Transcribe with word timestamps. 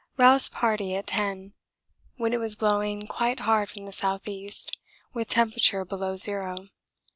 Roused 0.17 0.51
party 0.51 0.95
at 0.95 1.05
10, 1.05 1.53
when 2.17 2.33
it 2.33 2.39
was 2.39 2.55
blowing 2.55 3.05
quite 3.05 3.41
hard 3.41 3.69
from 3.69 3.85
the 3.85 3.89
S.E., 3.91 4.51
with 5.13 5.27
temperature 5.27 5.85
below 5.85 6.17
zero. 6.17 6.69